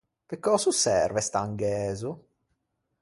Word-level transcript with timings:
Pe 0.27 0.35
cös’o 0.45 0.71
serve 0.85 1.21
st’angæzo? 1.27 2.11